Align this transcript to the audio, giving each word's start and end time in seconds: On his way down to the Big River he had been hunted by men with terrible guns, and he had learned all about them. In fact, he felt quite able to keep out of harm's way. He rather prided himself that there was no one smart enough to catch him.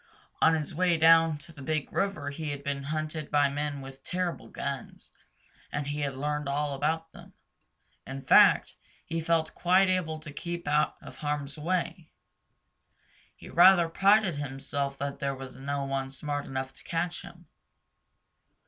On 0.41 0.55
his 0.55 0.73
way 0.73 0.97
down 0.97 1.37
to 1.37 1.51
the 1.53 1.61
Big 1.61 1.93
River 1.93 2.31
he 2.31 2.49
had 2.49 2.63
been 2.63 2.81
hunted 2.85 3.29
by 3.29 3.49
men 3.49 3.81
with 3.81 4.03
terrible 4.03 4.47
guns, 4.47 5.11
and 5.71 5.85
he 5.85 5.99
had 5.99 6.15
learned 6.17 6.49
all 6.49 6.73
about 6.73 7.11
them. 7.11 7.33
In 8.07 8.23
fact, 8.23 8.73
he 9.05 9.21
felt 9.21 9.53
quite 9.53 9.89
able 9.89 10.17
to 10.19 10.33
keep 10.33 10.67
out 10.67 10.95
of 11.03 11.17
harm's 11.17 11.55
way. 11.55 12.09
He 13.35 13.47
rather 13.47 13.87
prided 13.89 14.37
himself 14.37 14.97
that 14.97 15.19
there 15.19 15.35
was 15.35 15.57
no 15.57 15.85
one 15.85 16.09
smart 16.09 16.47
enough 16.47 16.73
to 16.73 16.83
catch 16.83 17.21
him. 17.21 17.45